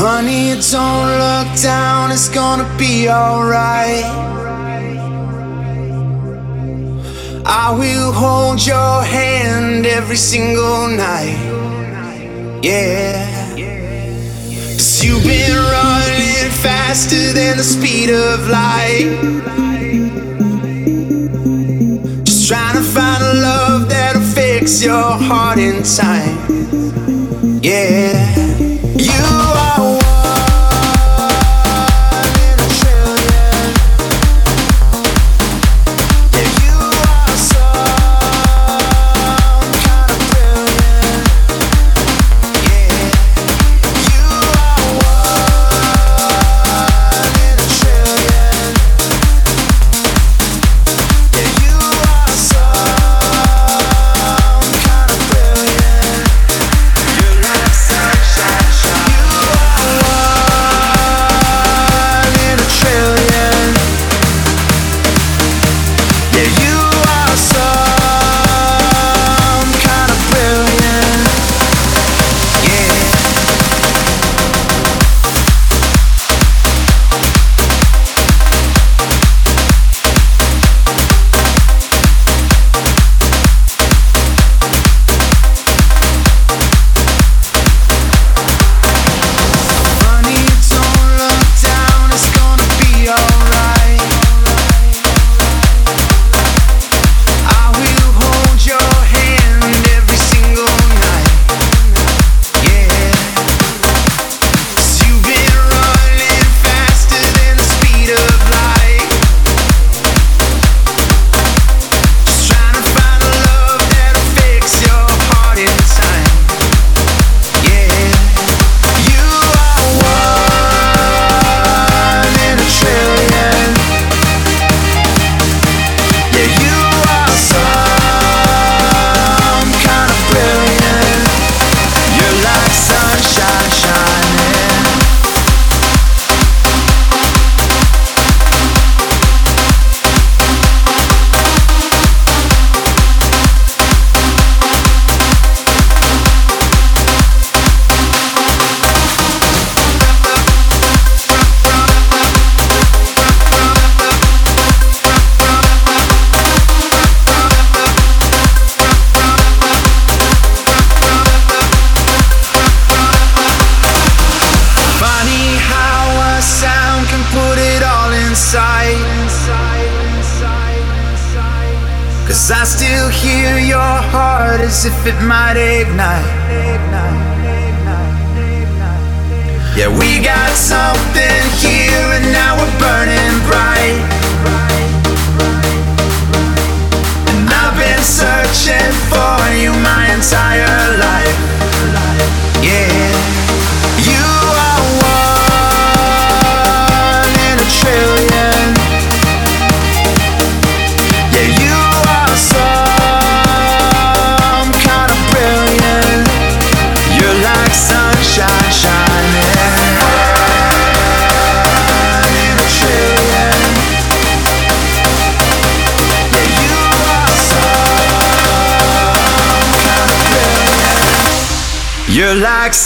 [0.00, 4.04] Honey, don't look down, it's gonna be alright.
[7.44, 11.47] I will hold your hand every single night.
[12.62, 13.54] Yeah.
[14.74, 19.18] Cause you've been running faster than the speed of light.
[22.24, 27.60] Just trying to find a love that'll fix your heart in time.
[27.62, 28.17] Yeah.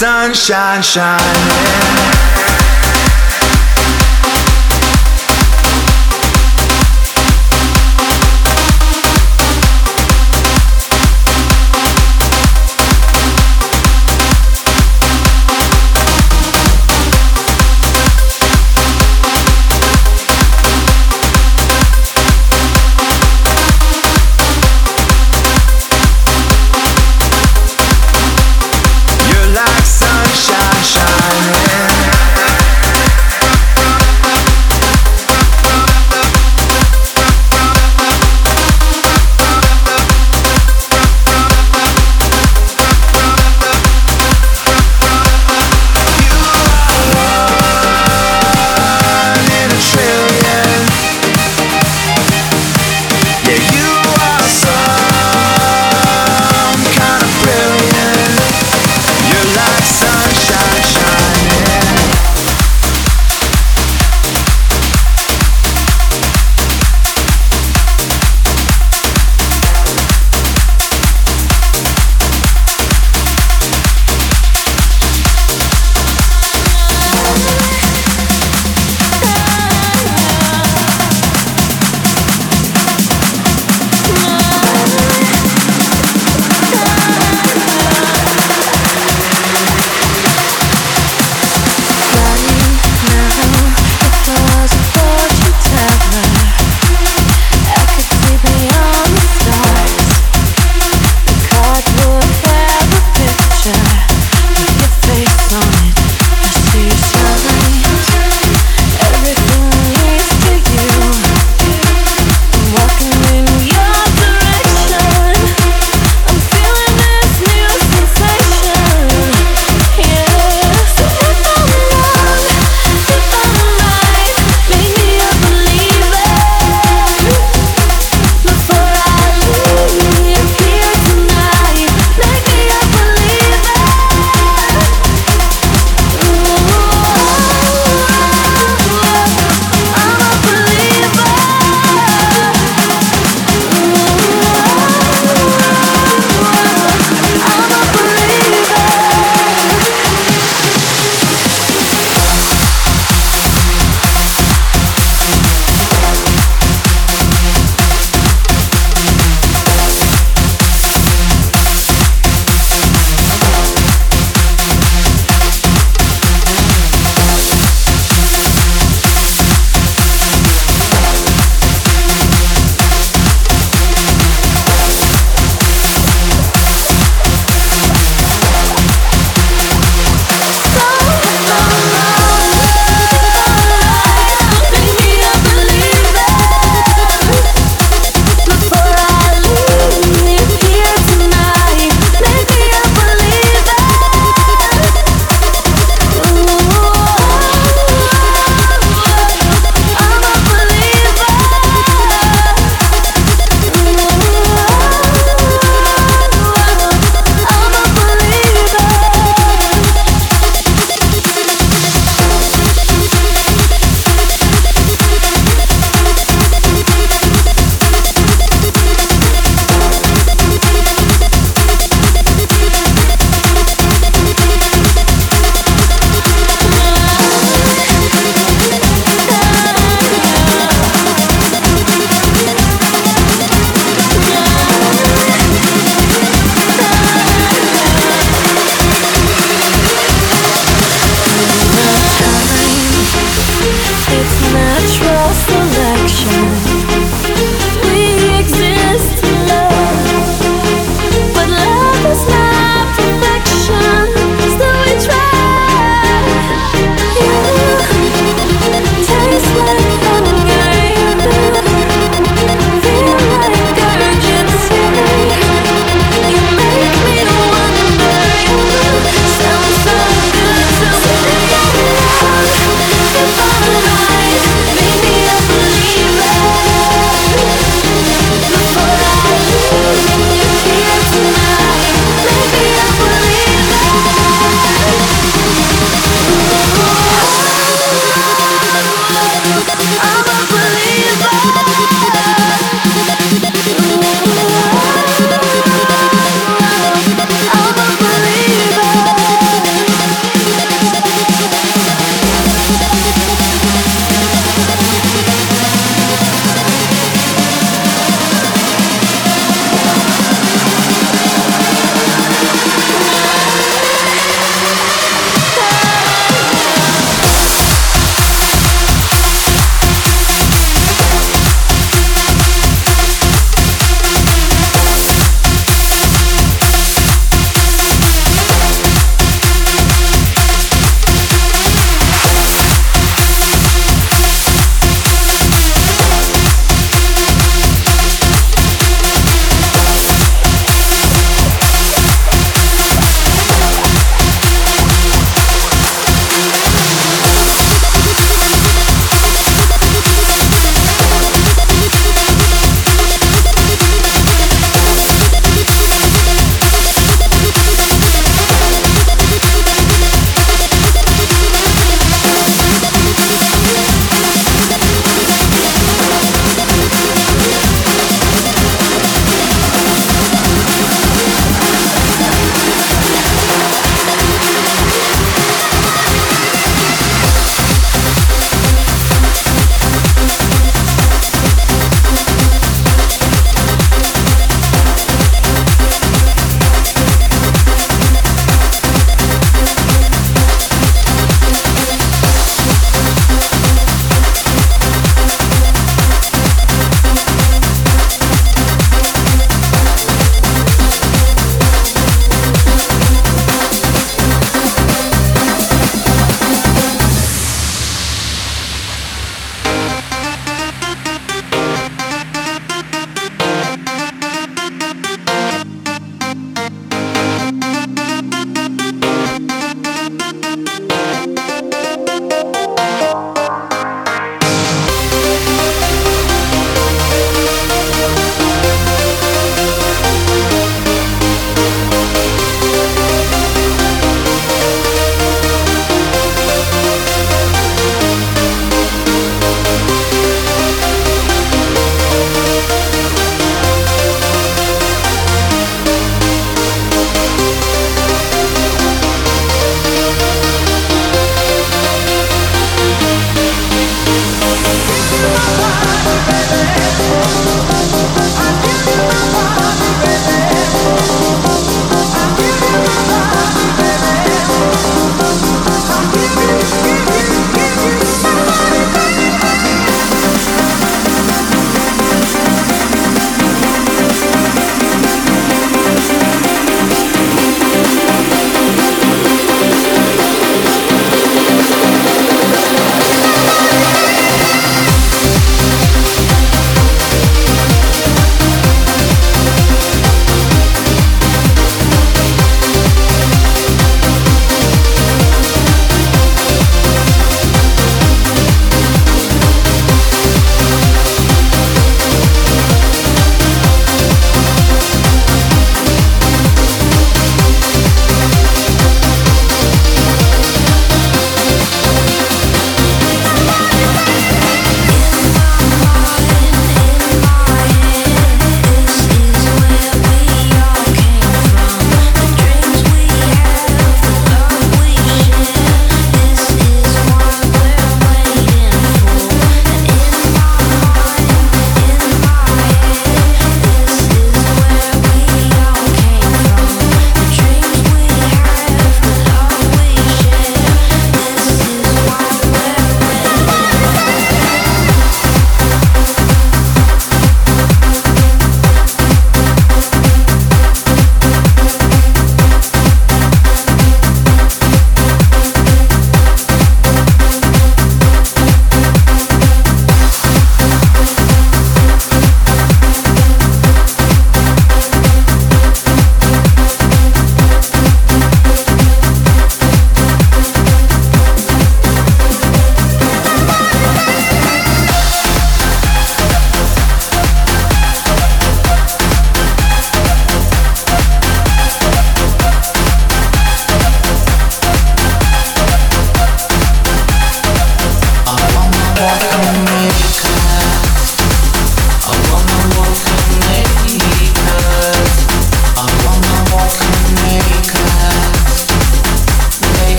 [0.00, 1.49] Sunshine shining.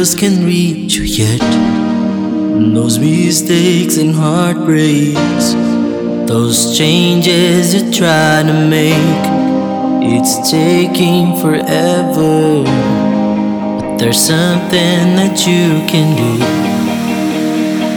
[0.00, 1.40] Just can't reach you yet.
[2.72, 5.52] Those mistakes and heartbreaks,
[6.26, 9.24] those changes you're trying to make,
[10.14, 12.64] it's taking forever.
[12.64, 16.32] But there's something that you can do.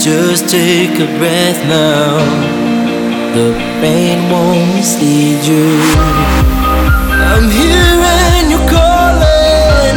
[0.04, 2.20] Just take a breath now.
[3.34, 5.72] The pain won't mislead you.
[7.32, 9.96] I'm hearing you calling,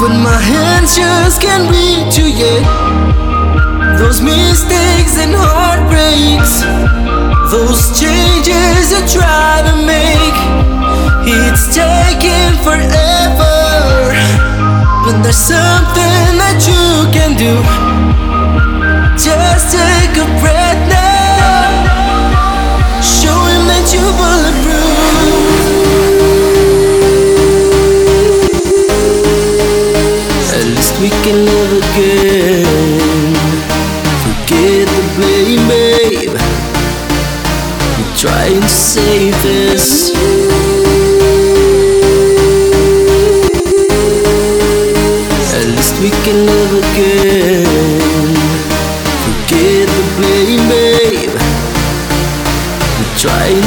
[0.00, 2.60] but my hands just can't reach you.
[3.98, 6.62] Those mistakes and heartbreaks,
[7.50, 10.38] those changes you try to make,
[11.26, 13.52] it's taking forever.
[15.04, 17.91] But there's something that you can do.
[31.22, 33.34] Can live again.
[34.24, 36.34] Forget the blame, babe.
[37.96, 40.10] We're trying to save this.
[45.54, 48.34] At least we can live again.
[49.24, 51.34] Forget the blame, babe.
[52.98, 53.66] We're trying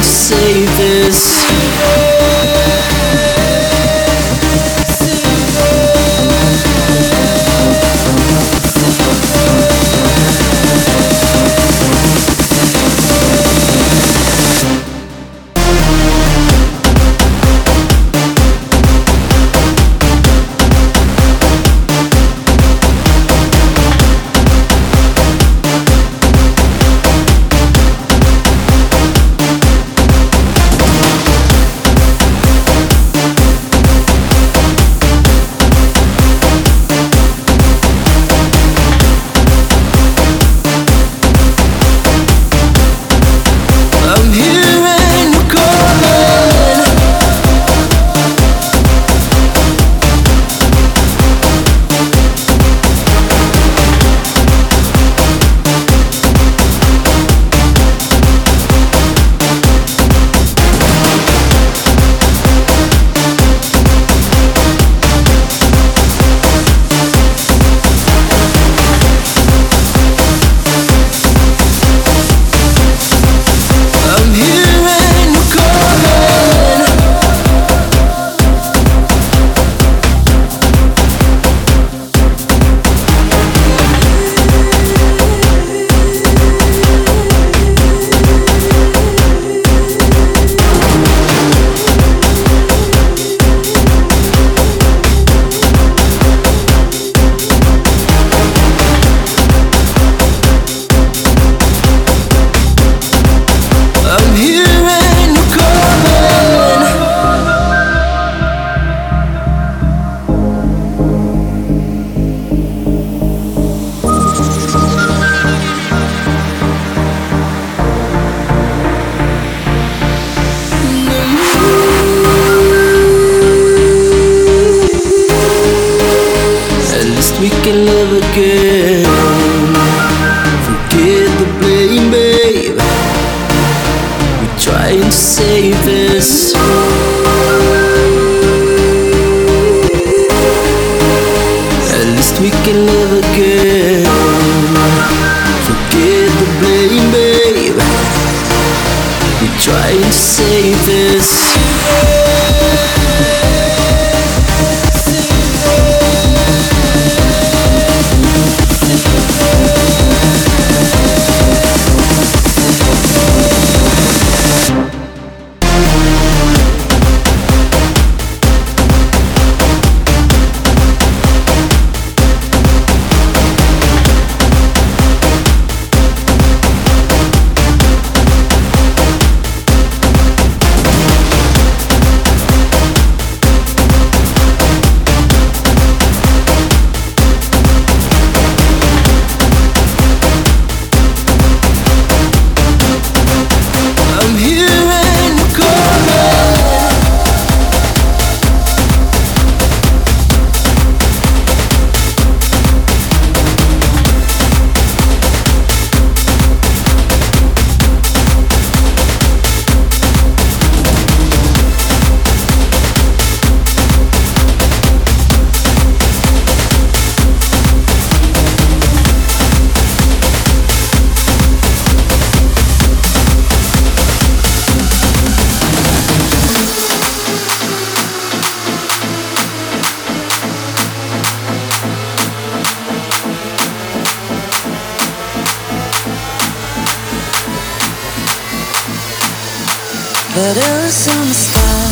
[240.36, 241.86] But a summer star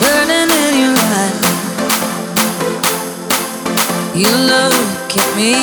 [0.00, 1.46] burning in your eyes.
[4.12, 5.54] You look at me,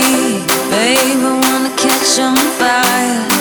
[0.71, 3.38] baby, I wanna catch on fire.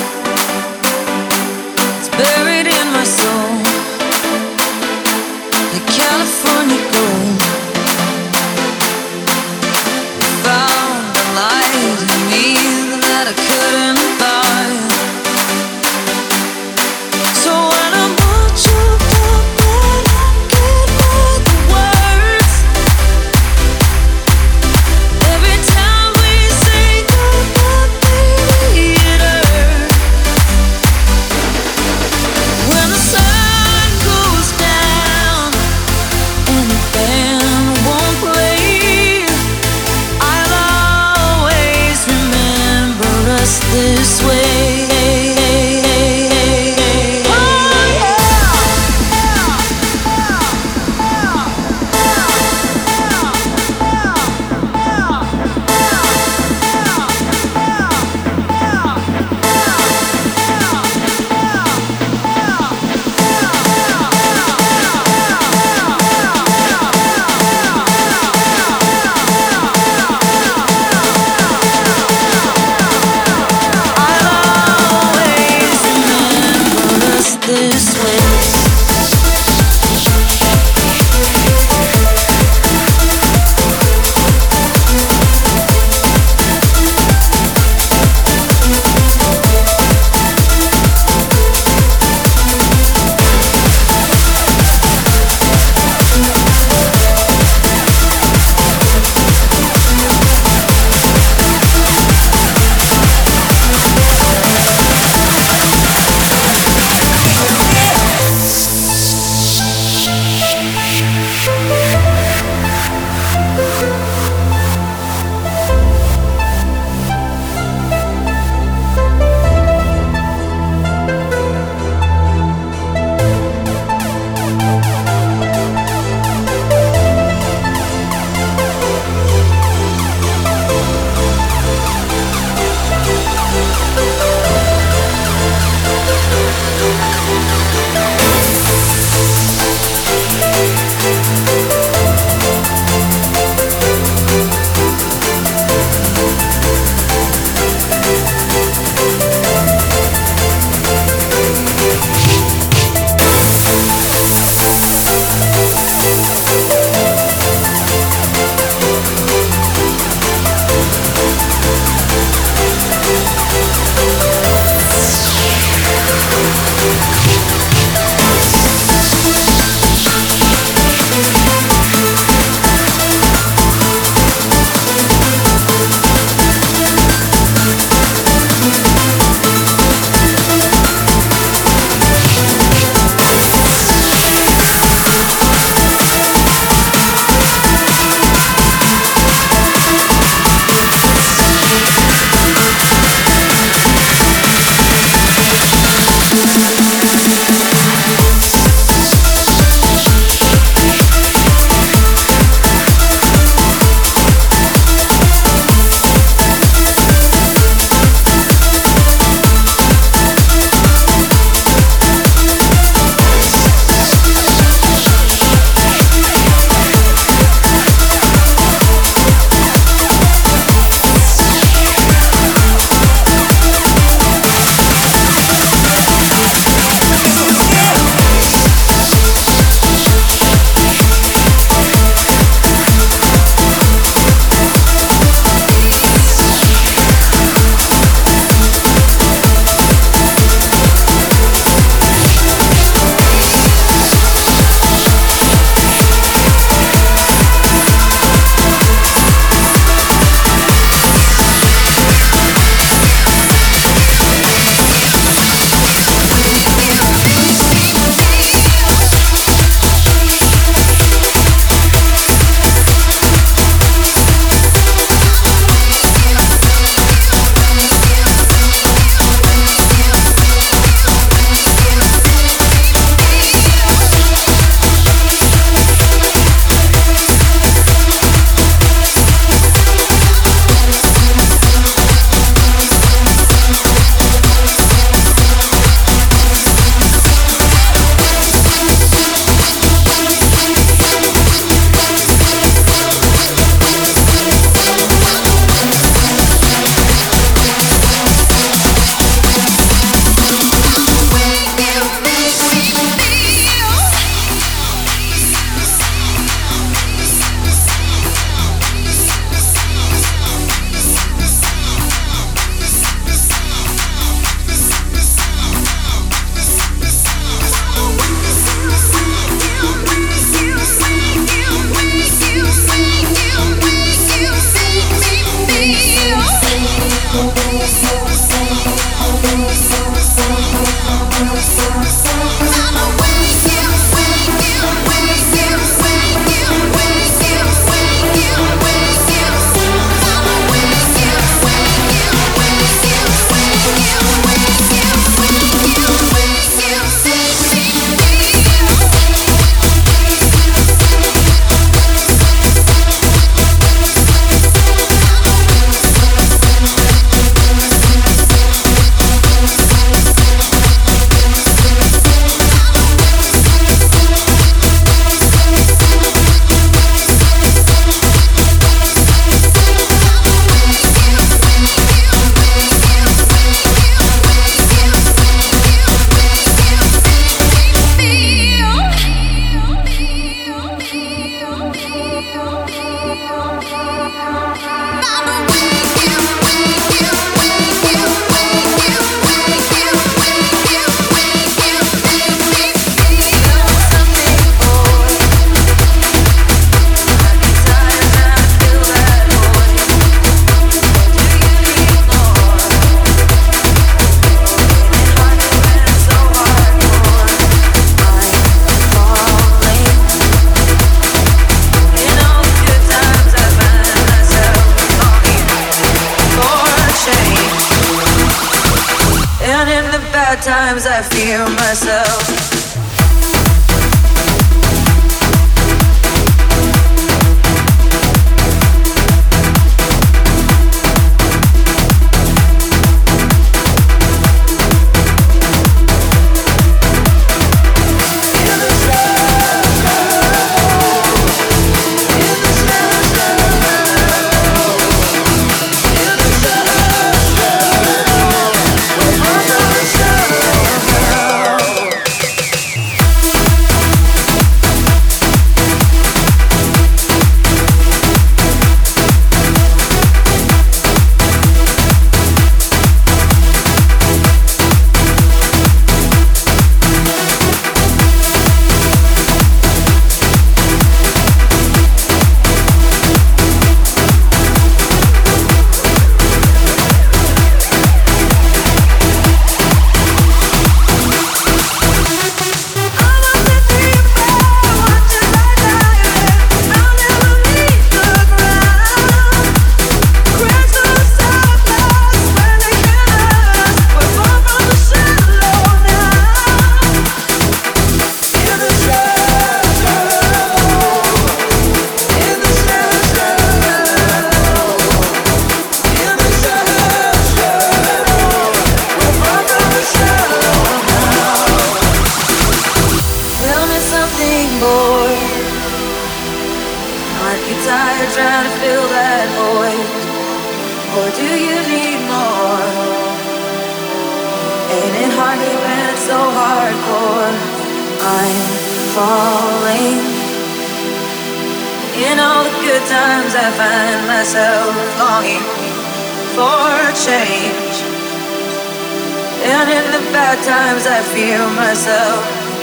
[539.71, 542.78] And in the bad times, I feel myself.